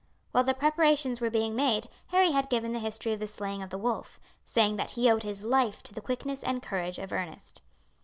[0.31, 3.69] While the preparations were being made Harry had given the history of the slaying of
[3.69, 7.61] the wolf, saying that he owed his life to the quickness and courage of Ernest.